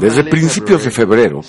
Desde 0.00 0.24
principios 0.24 0.84
de 0.84 0.90
febrero, 0.90 1.40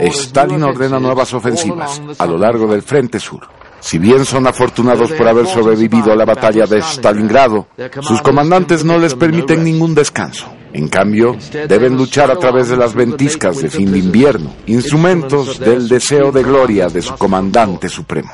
Stalin 0.00 0.62
ordena 0.62 0.98
nuevas 0.98 1.32
ofensivas 1.34 2.00
a 2.18 2.26
lo 2.26 2.38
largo 2.38 2.66
del 2.66 2.82
Frente 2.82 3.18
Sur. 3.18 3.48
Si 3.80 3.98
bien 3.98 4.24
son 4.24 4.46
afortunados 4.46 5.10
por 5.12 5.26
haber 5.26 5.46
sobrevivido 5.46 6.12
a 6.12 6.16
la 6.16 6.26
batalla 6.26 6.66
de 6.66 6.82
Stalingrado, 6.82 7.68
sus 8.00 8.20
comandantes 8.20 8.84
no 8.84 8.98
les 8.98 9.14
permiten 9.14 9.64
ningún 9.64 9.94
descanso. 9.94 10.46
En 10.72 10.88
cambio, 10.88 11.36
deben 11.68 11.96
luchar 11.96 12.30
a 12.30 12.36
través 12.36 12.68
de 12.68 12.76
las 12.76 12.94
ventiscas 12.94 13.60
de 13.60 13.70
fin 13.70 13.90
de 13.90 13.98
invierno, 13.98 14.54
instrumentos 14.66 15.58
del 15.58 15.88
deseo 15.88 16.30
de 16.30 16.42
gloria 16.42 16.88
de 16.88 17.02
su 17.02 17.16
comandante 17.16 17.88
supremo. 17.88 18.30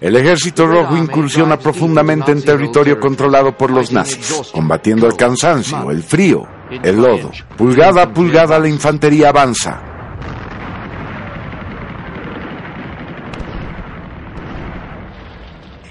El 0.00 0.16
ejército 0.16 0.66
rojo 0.66 0.96
incursiona 0.96 1.58
profundamente 1.58 2.32
en 2.32 2.42
territorio 2.42 2.98
controlado 2.98 3.56
por 3.56 3.70
los 3.70 3.92
nazis, 3.92 4.50
combatiendo 4.50 5.06
el 5.06 5.14
cansancio, 5.14 5.90
el 5.90 6.02
frío, 6.02 6.48
el 6.82 6.96
lodo. 6.96 7.30
Pulgada 7.56 8.02
a 8.02 8.12
pulgada 8.12 8.58
la 8.58 8.68
infantería 8.68 9.30
avanza. 9.30 9.82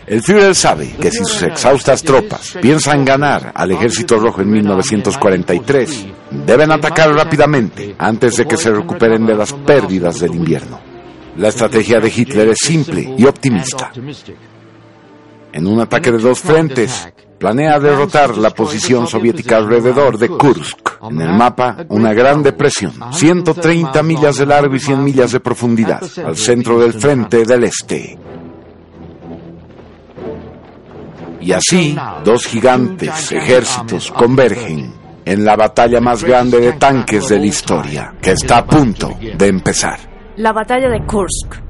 El 0.09 0.23
Führer 0.23 0.55
sabe 0.55 0.95
que 0.99 1.11
si 1.11 1.19
sus 1.19 1.43
exhaustas 1.43 2.01
tropas 2.01 2.57
piensan 2.59 3.05
ganar 3.05 3.51
al 3.53 3.69
ejército 3.69 4.17
rojo 4.17 4.41
en 4.41 4.49
1943, 4.49 6.07
deben 6.31 6.71
atacar 6.71 7.13
rápidamente 7.13 7.95
antes 7.99 8.37
de 8.37 8.45
que 8.47 8.57
se 8.57 8.71
recuperen 8.71 9.27
de 9.27 9.35
las 9.35 9.53
pérdidas 9.53 10.19
del 10.19 10.33
invierno. 10.33 10.79
La 11.37 11.49
estrategia 11.49 11.99
de 11.99 12.11
Hitler 12.13 12.49
es 12.49 12.57
simple 12.57 13.13
y 13.17 13.25
optimista. 13.25 13.91
En 15.51 15.67
un 15.67 15.79
ataque 15.79 16.11
de 16.11 16.19
dos 16.19 16.39
frentes, 16.39 17.11
planea 17.39 17.79
derrotar 17.79 18.37
la 18.37 18.51
posición 18.51 19.07
soviética 19.07 19.57
alrededor 19.57 20.17
de 20.17 20.29
Kursk. 20.29 20.77
En 21.09 21.21
el 21.21 21.33
mapa, 21.33 21.85
una 21.89 22.13
gran 22.13 22.43
depresión, 22.43 22.93
130 23.11 24.03
millas 24.03 24.37
de 24.37 24.45
largo 24.45 24.75
y 24.75 24.79
100 24.79 25.03
millas 25.03 25.31
de 25.31 25.39
profundidad, 25.39 26.03
al 26.23 26.35
centro 26.35 26.79
del 26.79 26.93
frente 26.93 27.45
del 27.45 27.63
este. 27.63 28.17
Y 31.41 31.51
así, 31.53 31.97
dos 32.25 32.45
gigantes 32.45 33.31
ejércitos 33.31 34.11
convergen 34.11 34.93
en 35.23 35.45
la 35.45 35.55
batalla 35.55 36.01
más 36.01 36.23
grande 36.23 36.59
de 36.59 36.73
tanques 36.73 37.29
de 37.29 37.39
la 37.39 37.45
historia, 37.45 38.13
que 38.21 38.31
está 38.31 38.57
a 38.57 38.65
punto 38.65 39.17
de 39.37 39.47
empezar. 39.47 39.99
La 40.35 40.51
batalla 40.51 40.89
de 40.89 41.05
Kursk. 41.05 41.68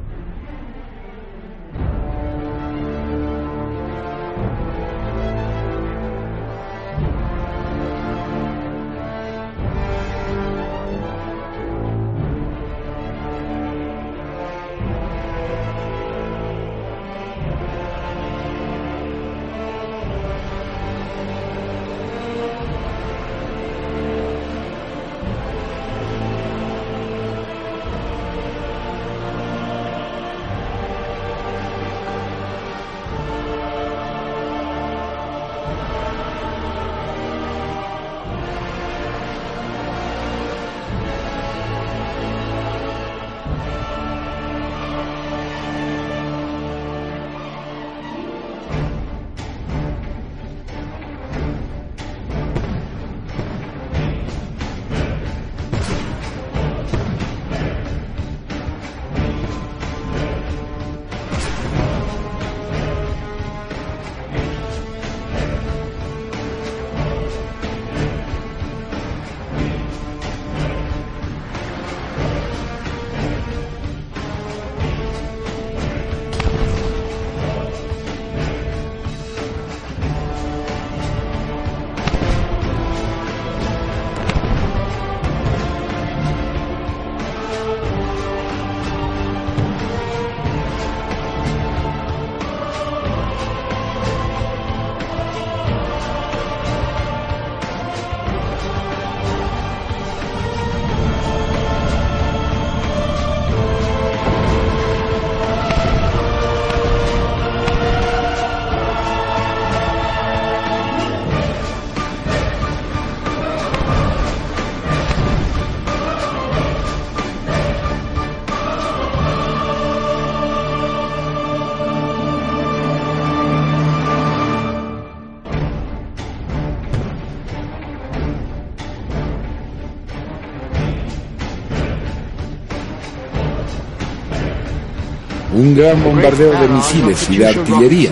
Un 135.60 135.76
gran 135.76 136.04
bombardeo 136.04 136.52
de 136.52 136.68
misiles 136.70 137.30
y 137.30 137.38
de 137.38 137.48
artillería, 137.48 138.12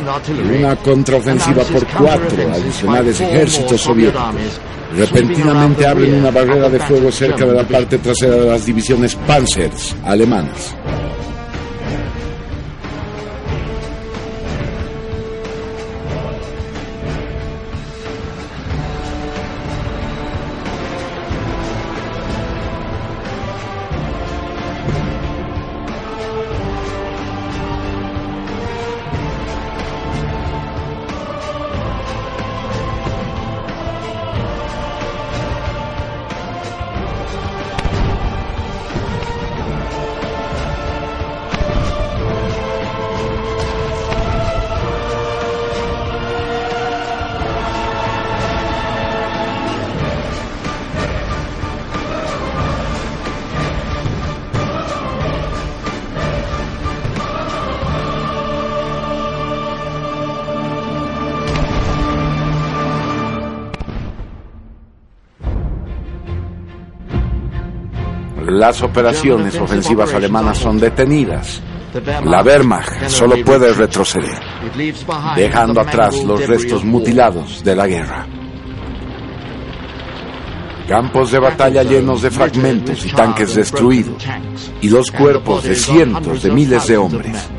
una 0.59 0.75
contraofensiva 0.75 1.63
por 1.63 1.87
cuatro 1.87 2.51
adicionales 2.53 3.21
ejércitos 3.21 3.81
soviéticos. 3.81 4.59
Repentinamente 4.95 5.85
abren 5.85 6.15
una 6.15 6.31
barrera 6.31 6.69
de 6.69 6.79
fuego 6.79 7.11
cerca 7.11 7.45
de 7.45 7.53
la 7.53 7.67
parte 7.67 7.97
trasera 7.97 8.35
de 8.35 8.45
las 8.45 8.65
divisiones 8.65 9.15
Panzers 9.15 9.95
alemanas. 10.03 10.76
Las 68.47 68.81
operaciones 68.81 69.59
ofensivas 69.59 70.13
alemanas 70.13 70.57
son 70.57 70.79
detenidas. 70.79 71.61
La 72.23 72.41
Wehrmacht 72.41 73.09
solo 73.09 73.35
puede 73.43 73.73
retroceder, 73.73 74.39
dejando 75.35 75.81
atrás 75.81 76.23
los 76.23 76.47
restos 76.47 76.85
mutilados 76.85 77.61
de 77.63 77.75
la 77.75 77.87
guerra. 77.87 78.25
Campos 80.87 81.31
de 81.31 81.39
batalla 81.39 81.83
llenos 81.83 82.21
de 82.21 82.31
fragmentos 82.31 83.05
y 83.05 83.09
tanques 83.09 83.53
destruidos, 83.53 84.25
y 84.79 84.89
los 84.89 85.11
cuerpos 85.11 85.63
de 85.65 85.75
cientos 85.75 86.43
de 86.43 86.51
miles 86.51 86.87
de 86.87 86.95
hombres. 86.95 87.49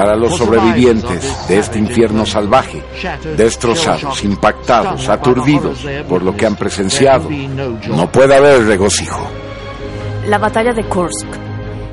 Para 0.00 0.16
los 0.16 0.34
sobrevivientes 0.34 1.46
de 1.46 1.58
este 1.58 1.78
infierno 1.78 2.24
salvaje, 2.24 2.82
destrozados, 3.36 4.24
impactados, 4.24 5.06
aturdidos 5.10 5.86
por 6.08 6.22
lo 6.22 6.34
que 6.34 6.46
han 6.46 6.56
presenciado, 6.56 7.28
no 7.28 8.10
puede 8.10 8.34
haber 8.34 8.64
regocijo. 8.64 9.20
La 10.26 10.38
batalla 10.38 10.72
de 10.72 10.84
Kursk. 10.84 11.26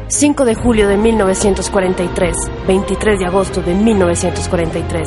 5 0.07 0.45
de 0.45 0.55
julio 0.55 0.87
de 0.87 0.95
1943, 0.95 2.33
23 2.65 3.19
de 3.19 3.25
agosto 3.25 3.61
de 3.61 3.75
1943. 3.75 5.05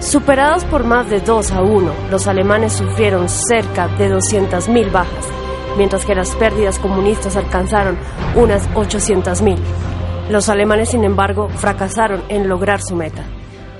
Superados 0.00 0.64
por 0.64 0.82
más 0.82 1.08
de 1.08 1.20
2 1.20 1.52
a 1.52 1.62
1, 1.62 1.92
los 2.10 2.26
alemanes 2.26 2.72
sufrieron 2.72 3.28
cerca 3.28 3.86
de 3.86 4.12
200.000 4.12 4.90
bajas, 4.90 5.28
mientras 5.78 6.04
que 6.04 6.16
las 6.16 6.34
pérdidas 6.34 6.80
comunistas 6.80 7.36
alcanzaron 7.36 7.96
unas 8.34 8.68
800.000. 8.70 9.56
Los 10.30 10.48
alemanes, 10.48 10.88
sin 10.88 11.04
embargo, 11.04 11.50
fracasaron 11.50 12.22
en 12.30 12.48
lograr 12.48 12.80
su 12.80 12.96
meta. 12.96 13.24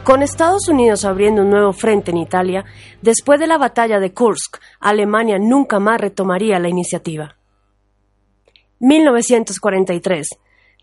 Con 0.04 0.22
Estados 0.22 0.68
Unidos 0.68 1.06
abriendo 1.06 1.40
un 1.40 1.48
nuevo 1.48 1.72
frente 1.72 2.10
en 2.10 2.18
Italia, 2.18 2.66
después 3.00 3.40
de 3.40 3.46
la 3.46 3.56
batalla 3.56 3.98
de 3.98 4.12
Kursk, 4.12 4.58
Alemania 4.78 5.38
nunca 5.38 5.78
más 5.78 5.98
retomaría 5.98 6.58
la 6.58 6.68
iniciativa. 6.68 7.36
1943. 8.80 10.28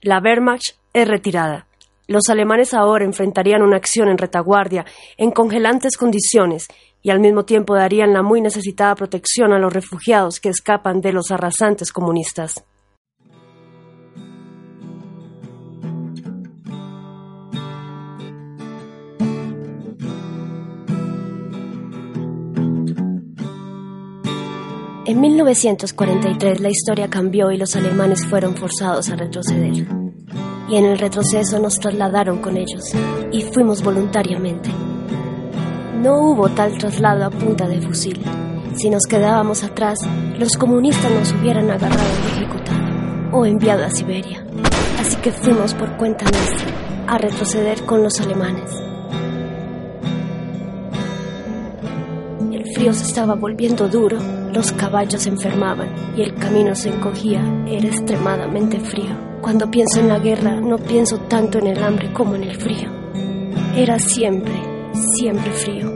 La 0.02 0.18
Wehrmacht 0.18 0.78
es 0.94 1.08
retirada. 1.08 1.68
Los 2.08 2.30
alemanes 2.30 2.74
ahora 2.74 3.06
enfrentarían 3.06 3.62
una 3.62 3.78
acción 3.78 4.10
en 4.10 4.18
retaguardia, 4.18 4.86
en 5.16 5.30
congelantes 5.30 5.96
condiciones, 5.96 6.68
y 7.04 7.12
al 7.12 7.20
mismo 7.20 7.46
tiempo 7.46 7.76
darían 7.76 8.14
la 8.14 8.24
muy 8.24 8.42
necesitada 8.42 8.96
protección 8.96 9.54
a 9.54 9.60
los 9.60 9.72
refugiados 9.72 10.40
que 10.40 10.50
escapan 10.50 11.02
de 11.02 11.14
los 11.14 11.30
arrasantes 11.30 11.92
comunistas. 11.92 12.66
En 25.12 25.20
1943 25.20 26.62
la 26.62 26.70
historia 26.70 27.10
cambió 27.10 27.52
y 27.52 27.58
los 27.58 27.76
alemanes 27.76 28.26
fueron 28.26 28.56
forzados 28.56 29.10
a 29.10 29.18
retroceder. 29.18 29.86
Y 30.70 30.78
en 30.78 30.86
el 30.86 30.98
retroceso 30.98 31.60
nos 31.60 31.78
trasladaron 31.82 32.38
con 32.38 32.56
ellos 32.56 32.94
y 33.30 33.42
fuimos 33.42 33.84
voluntariamente. 33.84 34.70
No 36.02 36.18
hubo 36.18 36.48
tal 36.48 36.78
traslado 36.78 37.26
a 37.26 37.30
punta 37.30 37.68
de 37.68 37.82
fusil. 37.82 38.24
Si 38.76 38.90
nos 38.90 39.04
quedábamos 39.04 39.66
atrás, 39.66 40.00
los 40.40 40.56
comunistas 40.56 41.12
nos 41.12 41.34
hubieran 41.34 41.70
agarrado 41.70 42.10
y 42.24 42.38
ejecutado 42.38 43.38
o 43.38 43.46
enviado 43.46 43.84
a 43.84 43.90
Siberia. 43.90 44.46
Así 44.98 45.18
que 45.18 45.34
fuimos 45.34 45.74
por 45.74 45.98
cuenta 45.98 46.24
nuestra 46.24 47.06
a 47.08 47.18
retroceder 47.18 47.84
con 47.84 48.02
los 48.02 48.22
alemanes. 48.22 48.72
El 52.50 52.74
frío 52.74 52.94
se 52.94 53.04
estaba 53.04 53.36
volviendo 53.36 53.90
duro, 53.90 54.18
los 54.54 54.72
caballos 54.74 55.24
se 55.24 55.30
enfermaban 55.30 55.90
y 56.16 56.22
el 56.24 56.36
camino 56.36 56.76
se 56.76 56.90
encogía. 56.90 57.42
Era 57.68 57.88
extremadamente 57.88 58.80
frío. 58.80 59.16
Cuando 59.42 59.72
pienso 59.72 60.00
en 60.00 60.10
la 60.10 60.20
guerra, 60.20 60.60
no 60.60 60.78
pienso 60.78 61.18
tanto 61.22 61.58
en 61.60 61.68
el 61.68 61.84
hambre 61.84 62.12
como 62.14 62.36
en 62.36 62.44
el 62.44 62.56
frío. 62.56 62.90
Era 63.76 63.98
siempre, 63.98 64.54
siempre 65.18 65.52
frío. 65.52 65.90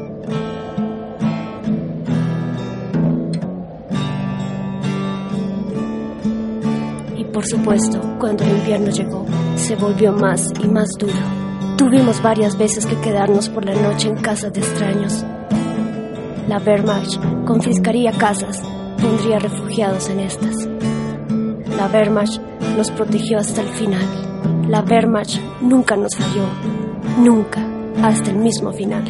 Y 7.17 7.23
por 7.25 7.45
supuesto, 7.45 7.99
cuando 8.19 8.43
el 8.45 8.51
invierno 8.51 8.89
llegó, 8.89 9.25
se 9.55 9.75
volvió 9.75 10.13
más 10.13 10.51
y 10.63 10.67
más 10.67 10.89
duro. 10.97 11.13
Tuvimos 11.77 12.21
varias 12.21 12.57
veces 12.57 12.85
que 12.85 12.99
quedarnos 13.01 13.49
por 13.49 13.65
la 13.65 13.75
noche 13.75 14.07
en 14.07 14.15
casas 14.15 14.53
de 14.53 14.61
extraños. 14.61 15.25
La 16.47 16.59
Wehrmacht 16.59 17.19
confiscaría 17.45 18.11
casas, 18.11 18.61
pondría 19.01 19.39
refugiados 19.39 20.09
en 20.09 20.19
estas. 20.19 20.67
La 21.75 21.87
Wehrmacht 21.87 22.39
nos 22.77 22.91
protegió 22.91 23.39
hasta 23.39 23.61
el 23.61 23.69
final. 23.69 24.69
La 24.69 24.81
Wehrmacht 24.81 25.39
nunca 25.61 25.95
nos 25.95 26.15
falló, 26.15 26.45
nunca, 27.17 27.67
hasta 28.03 28.29
el 28.29 28.37
mismo 28.37 28.71
final. 28.73 29.03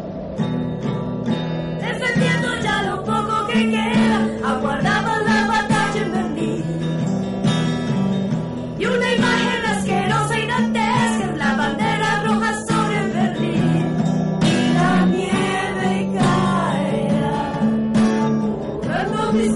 Defendiendo 1.79 2.47
ya 2.61 2.83
lo 2.83 3.03
poco 3.03 3.47
que 3.47 3.71
queda, 3.71 4.29
aguardaban 4.45 5.25
la 5.25 5.47
batalla 5.47 6.01
en 6.01 6.11
Berlín. 6.11 6.63
Y 8.79 8.85
una 8.85 9.15
imagen 9.15 9.65
asquerosa 9.65 10.39
y 10.39 10.47
dantesca, 10.47 11.35
la 11.37 11.55
bandera 11.55 12.23
roja 12.23 12.65
sobre 12.65 13.07
Berlín. 13.13 13.97
Y 14.41 14.73
la 14.73 15.05
nieve 15.05 16.09
caerá 16.13 17.59
borrando 18.81 19.33
mis 19.33 19.55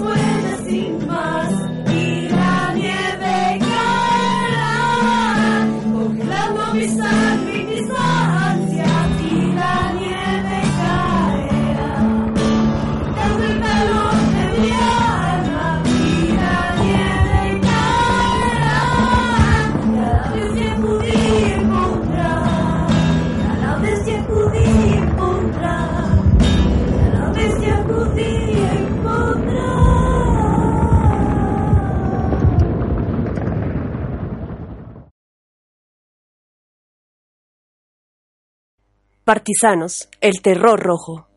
Partisanos, 39.23 40.09
el 40.19 40.41
terror 40.41 40.79
rojo. 40.79 41.27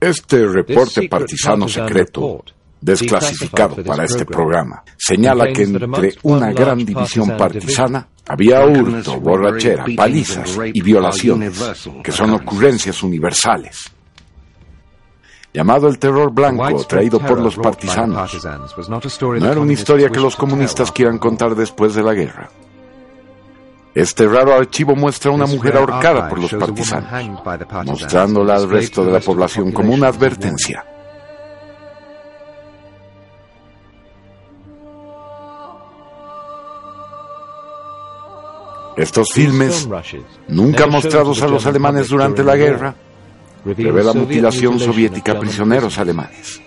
Este 0.00 0.46
reporte 0.46 1.08
partisano 1.08 1.66
secreto, 1.66 2.44
desclasificado 2.80 3.82
para 3.82 4.04
este 4.04 4.24
programa, 4.24 4.84
señala 4.96 5.52
que 5.52 5.62
entre 5.62 6.14
una 6.22 6.52
gran 6.52 6.78
división 6.84 7.36
partisana 7.36 8.08
había 8.28 8.64
hurto, 8.64 9.20
borrachera, 9.20 9.84
palizas 9.96 10.56
y 10.72 10.80
violaciones, 10.80 11.60
que 12.02 12.12
son 12.12 12.30
ocurrencias 12.34 13.02
universales. 13.02 13.92
Llamado 15.52 15.88
el 15.88 15.98
terror 15.98 16.32
blanco 16.32 16.84
traído 16.84 17.18
por 17.18 17.40
los 17.40 17.56
partisanos, 17.56 18.38
no 18.88 19.50
era 19.50 19.60
una 19.60 19.72
historia 19.72 20.10
que 20.10 20.20
los 20.20 20.36
comunistas 20.36 20.92
quieran 20.92 21.18
contar 21.18 21.56
después 21.56 21.94
de 21.94 22.04
la 22.04 22.14
guerra. 22.14 22.50
Este 23.94 24.26
raro 24.26 24.54
archivo 24.54 24.96
muestra 24.96 25.30
a 25.30 25.34
una 25.34 25.46
mujer 25.46 25.76
ahorcada 25.76 26.28
por 26.28 26.38
los 26.38 26.52
partisanos, 26.54 27.10
mostrándola 27.84 28.54
al 28.56 28.70
resto 28.70 29.04
de 29.04 29.12
la 29.12 29.20
población 29.20 29.70
como 29.70 29.92
una 29.92 30.08
advertencia. 30.08 30.86
Estos 38.96 39.28
filmes, 39.32 39.88
nunca 40.48 40.86
mostrados 40.86 41.42
a 41.42 41.48
los 41.48 41.66
alemanes 41.66 42.08
durante 42.08 42.42
la 42.42 42.56
guerra, 42.56 42.94
revela 43.64 44.12
mutilación 44.14 44.78
soviética 44.78 45.32
a 45.32 45.38
prisioneros 45.38 45.98
alemanes. 45.98 46.60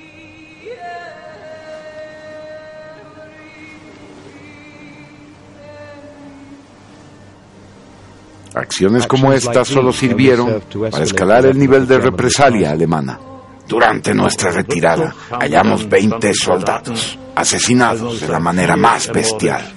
Acciones 8.55 9.05
como 9.05 9.33
estas 9.33 9.67
solo 9.67 9.91
sirvieron 9.91 10.63
para 10.89 11.03
escalar 11.03 11.45
el 11.45 11.59
nivel 11.59 11.87
de 11.87 11.99
represalia 11.99 12.71
alemana. 12.71 13.19
Durante 13.67 14.13
nuestra 14.13 14.51
retirada 14.51 15.13
hallamos 15.31 15.89
20 15.89 16.33
soldados 16.33 17.17
asesinados 17.35 18.21
de 18.21 18.27
la 18.29 18.39
manera 18.39 18.75
más 18.75 19.11
bestial. 19.11 19.73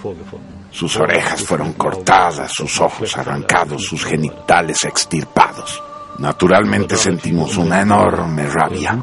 Sus 0.70 0.96
orejas 0.96 1.42
fueron 1.42 1.72
cortadas, 1.72 2.52
sus 2.52 2.80
ojos 2.80 3.16
arrancados, 3.16 3.84
sus 3.84 4.04
genitales 4.04 4.84
extirpados. 4.84 5.82
Naturalmente 6.18 6.96
sentimos 6.96 7.56
una 7.56 7.80
enorme 7.80 8.46
rabia. 8.46 9.02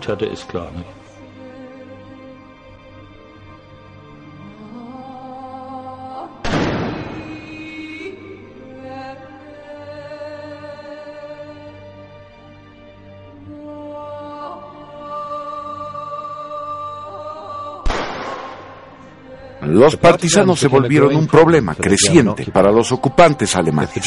Los 19.75 19.97
partisanos 19.97 20.57
se 20.57 20.69
volvieron 20.69 21.13
un 21.13 21.27
problema 21.27 21.75
creciente 21.75 22.45
para 22.45 22.71
los 22.71 22.93
ocupantes 22.93 23.57
alemanes. 23.57 24.05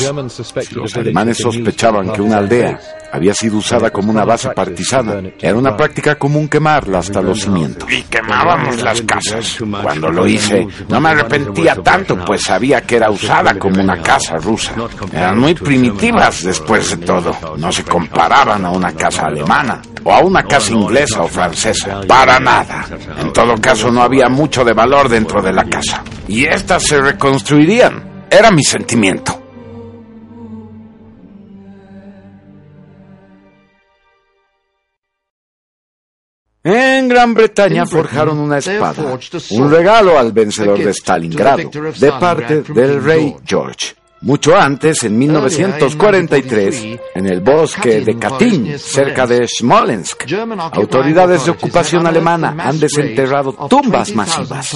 Si 0.62 0.74
los 0.74 0.96
alemanes 0.96 1.36
sospechaban 1.36 2.10
que 2.10 2.22
una 2.22 2.38
aldea 2.38 2.80
había 3.12 3.34
sido 3.34 3.58
usada 3.58 3.90
como 3.90 4.10
una 4.10 4.24
base 4.24 4.48
partisana, 4.50 5.22
era 5.38 5.56
una 5.56 5.76
práctica 5.76 6.14
común 6.14 6.48
quemarla 6.48 7.00
hasta 7.00 7.20
los 7.20 7.42
cimientos. 7.42 7.90
Y 7.92 8.02
quemábamos 8.04 8.80
las 8.82 9.02
casas. 9.02 9.58
Cuando 9.82 10.10
lo 10.10 10.26
hice, 10.26 10.66
no 10.88 11.02
me 11.02 11.10
arrepentía 11.10 11.74
tanto, 11.76 12.16
pues 12.24 12.44
sabía 12.44 12.80
que 12.80 12.96
era 12.96 13.10
usada 13.10 13.58
como 13.58 13.82
una 13.82 14.00
casa 14.00 14.38
rusa. 14.38 14.72
Eran 15.12 15.38
muy 15.38 15.54
primitivas 15.54 16.44
después 16.44 16.98
de 16.98 17.04
todo. 17.04 17.36
No 17.58 17.70
se 17.70 17.84
comparaban 17.84 18.64
a 18.64 18.70
una 18.70 18.92
casa 18.92 19.26
alemana 19.26 19.82
o 20.04 20.12
a 20.12 20.20
una 20.20 20.42
casa 20.44 20.72
inglesa 20.72 21.22
o 21.22 21.28
francesa. 21.28 22.00
Para 22.06 22.38
nada. 22.40 22.86
En 23.20 23.32
todo 23.32 23.54
caso, 23.60 23.90
no 23.90 24.02
había 24.02 24.28
mucho 24.28 24.64
de 24.64 24.72
valor 24.72 25.08
dentro 25.08 25.42
de 25.42 25.52
la 25.52 25.57
casa. 25.64 26.02
Y 26.26 26.44
estas 26.44 26.82
se 26.82 27.00
reconstruirían. 27.00 28.26
Era 28.30 28.50
mi 28.50 28.62
sentimiento. 28.62 29.42
En 36.64 37.08
Gran 37.08 37.32
Bretaña 37.32 37.86
forjaron 37.86 38.38
una 38.38 38.58
espada, 38.58 39.18
un 39.52 39.70
regalo 39.70 40.18
al 40.18 40.32
vencedor 40.32 40.78
de 40.78 40.90
Stalingrado, 40.90 41.70
de 41.98 42.12
parte 42.12 42.62
del 42.62 43.02
rey 43.02 43.34
George. 43.46 43.97
Mucho 44.20 44.56
antes, 44.56 45.04
en 45.04 45.16
1943, 45.16 46.98
en 47.14 47.26
el 47.26 47.40
bosque 47.40 48.00
de 48.00 48.18
Katyn, 48.18 48.76
cerca 48.76 49.26
de 49.26 49.46
Smolensk, 49.46 50.24
autoridades 50.72 51.44
de 51.44 51.52
ocupación 51.52 52.04
alemana 52.04 52.54
han 52.58 52.80
desenterrado 52.80 53.52
tumbas 53.68 54.12
masivas 54.14 54.72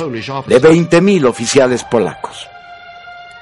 de 0.47 0.63
20.000 0.63 1.27
oficiales 1.27 1.83
polacos. 1.83 2.49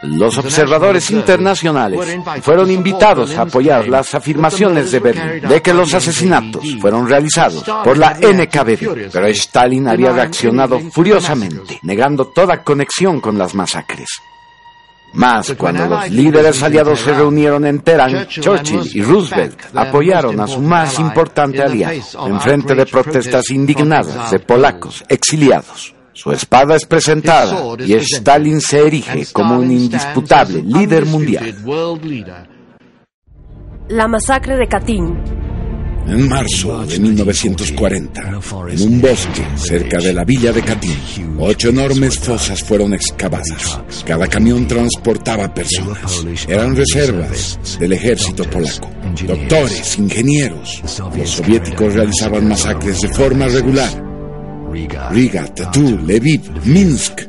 Los 0.02 0.38
observadores 0.38 1.11
internacionales 1.11 2.00
fueron 2.40 2.71
invitados 2.71 3.37
a 3.37 3.42
apoyar 3.42 3.87
las 3.87 4.14
afirmaciones 4.14 4.90
de 4.92 5.00
Berlín 5.00 5.47
de 5.47 5.61
que 5.61 5.75
los 5.75 5.92
asesinatos 5.92 6.64
fueron 6.80 7.07
realizados 7.07 7.62
por 7.85 7.99
la 7.99 8.14
NKVD, 8.14 9.11
pero 9.12 9.26
Stalin 9.26 9.88
había 9.88 10.12
reaccionado 10.12 10.80
furiosamente, 10.90 11.78
negando 11.83 12.28
toda 12.28 12.64
conexión 12.64 13.21
con 13.21 13.37
las 13.37 13.54
masacres. 13.54 14.09
Más 15.12 15.54
cuando 15.58 15.86
los 15.86 16.10
líderes 16.10 16.62
aliados 16.62 17.00
se 17.00 17.12
reunieron 17.12 17.66
en 17.66 17.80
Teherán, 17.80 18.26
Churchill 18.28 18.88
y 18.94 19.02
Roosevelt 19.02 19.58
apoyaron 19.74 20.38
a 20.40 20.46
su 20.46 20.60
más 20.60 20.98
importante 20.98 21.62
aliado 21.62 22.00
en 22.26 22.40
frente 22.40 22.74
de 22.74 22.86
protestas 22.86 23.50
indignadas 23.50 24.30
de 24.30 24.38
polacos 24.38 25.04
exiliados. 25.08 25.94
Su 26.12 26.32
espada 26.32 26.76
es 26.76 26.84
presentada 26.84 27.76
y 27.78 27.94
Stalin 27.94 28.60
se 28.60 28.86
erige 28.86 29.26
como 29.32 29.58
un 29.58 29.70
indisputable 29.70 30.62
líder 30.62 31.06
mundial. 31.06 31.54
La 33.88 34.06
masacre 34.06 34.56
de 34.56 34.68
Katyn. 34.68 35.39
En 36.10 36.28
marzo 36.28 36.84
de 36.86 36.98
1940, 36.98 38.40
en 38.68 38.82
un 38.82 39.00
bosque 39.00 39.46
cerca 39.54 39.98
de 39.98 40.12
la 40.12 40.24
villa 40.24 40.50
de 40.50 40.60
Katyn, 40.60 41.36
ocho 41.38 41.68
enormes 41.68 42.18
fosas 42.18 42.64
fueron 42.64 42.94
excavadas. 42.94 43.80
Cada 44.04 44.26
camión 44.26 44.66
transportaba 44.66 45.54
personas. 45.54 46.26
Eran 46.48 46.74
reservas 46.74 47.60
del 47.78 47.92
ejército 47.92 48.42
polaco. 48.42 48.90
Doctores, 49.24 49.98
ingenieros. 49.98 50.82
Los 51.16 51.30
soviéticos 51.30 51.94
realizaban 51.94 52.48
masacres 52.48 53.00
de 53.02 53.08
forma 53.08 53.46
regular. 53.46 54.04
Riga, 55.12 55.46
Tatú, 55.54 55.96
Lviv, 55.96 56.42
Minsk. 56.64 57.20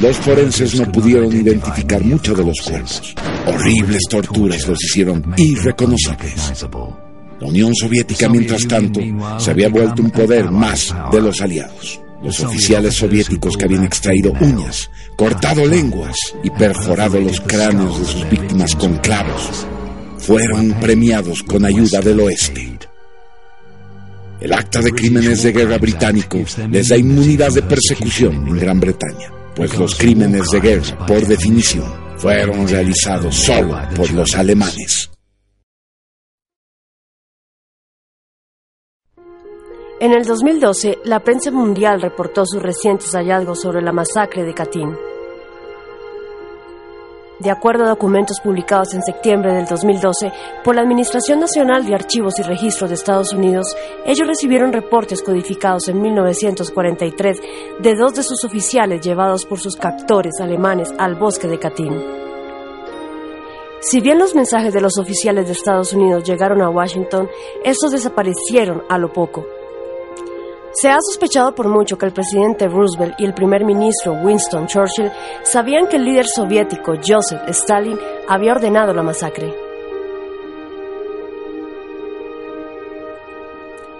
Los 0.00 0.16
forenses 0.16 0.80
no 0.80 0.90
pudieron 0.90 1.30
identificar 1.30 2.02
mucho 2.02 2.34
de 2.34 2.42
los 2.42 2.58
cuerpos. 2.62 3.14
Horribles 3.46 4.00
torturas 4.08 4.66
los 4.66 4.82
hicieron 4.82 5.34
irreconocibles. 5.36 6.64
La 7.40 7.48
Unión 7.48 7.74
Soviética, 7.74 8.28
mientras 8.28 8.66
tanto, 8.66 9.00
se 9.38 9.50
había 9.50 9.68
vuelto 9.68 10.02
un 10.02 10.10
poder 10.10 10.50
más 10.50 10.94
de 11.10 11.20
los 11.20 11.40
aliados. 11.40 12.00
Los 12.22 12.40
oficiales 12.40 12.94
soviéticos 12.94 13.56
que 13.56 13.66
habían 13.66 13.84
extraído 13.84 14.32
uñas, 14.40 14.90
cortado 15.16 15.66
lenguas 15.66 16.16
y 16.42 16.50
perforado 16.50 17.20
los 17.20 17.40
cráneos 17.40 17.98
de 17.98 18.04
sus 18.06 18.30
víctimas 18.30 18.74
con 18.74 18.96
clavos, 18.98 19.66
fueron 20.18 20.72
premiados 20.80 21.42
con 21.42 21.66
ayuda 21.66 22.00
del 22.00 22.20
oeste. 22.20 22.78
El 24.40 24.52
acta 24.52 24.80
de 24.80 24.92
crímenes 24.92 25.42
de 25.42 25.52
guerra 25.52 25.78
británico 25.78 26.38
les 26.70 26.88
da 26.88 26.96
inmunidad 26.96 27.52
de 27.52 27.62
persecución 27.62 28.46
en 28.48 28.58
Gran 28.58 28.80
Bretaña, 28.80 29.30
pues 29.54 29.76
los 29.78 29.94
crímenes 29.94 30.50
de 30.50 30.60
guerra, 30.60 31.06
por 31.06 31.26
definición, 31.26 31.90
fueron 32.16 32.66
realizados 32.66 33.34
solo 33.34 33.78
por 33.94 34.10
los 34.12 34.34
alemanes. 34.34 35.10
En 40.00 40.12
el 40.12 40.24
2012, 40.24 40.98
la 41.04 41.20
prensa 41.20 41.52
mundial 41.52 42.00
reportó 42.00 42.44
sus 42.44 42.60
recientes 42.60 43.12
hallazgos 43.12 43.60
sobre 43.60 43.80
la 43.80 43.92
masacre 43.92 44.42
de 44.42 44.52
Katyn. 44.52 44.96
De 47.38 47.50
acuerdo 47.50 47.84
a 47.84 47.90
documentos 47.90 48.40
publicados 48.40 48.92
en 48.94 49.02
septiembre 49.02 49.52
del 49.52 49.66
2012 49.66 50.32
por 50.64 50.74
la 50.74 50.82
Administración 50.82 51.38
Nacional 51.38 51.86
de 51.86 51.94
Archivos 51.94 52.40
y 52.40 52.42
Registros 52.42 52.90
de 52.90 52.94
Estados 52.94 53.32
Unidos, 53.32 53.76
ellos 54.04 54.26
recibieron 54.26 54.72
reportes 54.72 55.22
codificados 55.22 55.86
en 55.86 56.02
1943 56.02 57.40
de 57.80 57.94
dos 57.94 58.14
de 58.14 58.24
sus 58.24 58.44
oficiales 58.44 59.00
llevados 59.00 59.46
por 59.46 59.60
sus 59.60 59.76
captores 59.76 60.40
alemanes 60.40 60.92
al 60.98 61.14
bosque 61.14 61.46
de 61.46 61.58
Katyn. 61.60 62.02
Si 63.80 64.00
bien 64.00 64.18
los 64.18 64.34
mensajes 64.34 64.74
de 64.74 64.80
los 64.80 64.98
oficiales 64.98 65.46
de 65.46 65.52
Estados 65.52 65.92
Unidos 65.92 66.24
llegaron 66.24 66.62
a 66.62 66.70
Washington, 66.70 67.28
estos 67.64 67.92
desaparecieron 67.92 68.82
a 68.88 68.98
lo 68.98 69.12
poco. 69.12 69.44
Se 70.74 70.90
ha 70.90 70.96
sospechado 71.00 71.54
por 71.54 71.68
mucho 71.68 71.96
que 71.96 72.06
el 72.06 72.12
presidente 72.12 72.66
Roosevelt 72.66 73.14
y 73.18 73.24
el 73.24 73.32
primer 73.32 73.64
ministro 73.64 74.14
Winston 74.14 74.66
Churchill 74.66 75.10
sabían 75.44 75.86
que 75.86 75.96
el 75.96 76.04
líder 76.04 76.26
soviético 76.26 76.94
Joseph 76.96 77.42
Stalin 77.46 77.96
había 78.28 78.52
ordenado 78.52 78.92
la 78.92 79.04
masacre. 79.04 79.54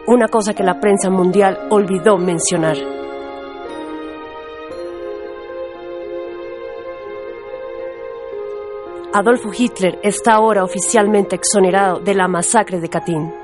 Una 0.09 0.27
cosa 0.27 0.53
que 0.53 0.65
la 0.65 0.81
prensa 0.81 1.11
mundial 1.11 1.69
olvidó 1.71 2.19
mencionar. 2.19 2.77
Adolfo 9.13 9.51
Hitler 9.57 10.01
está 10.03 10.35
ahora 10.35 10.65
oficialmente 10.65 11.37
exonerado 11.37 12.01
de 12.01 12.15
la 12.15 12.27
masacre 12.27 12.81
de 12.81 12.89
Katyn. 12.89 13.44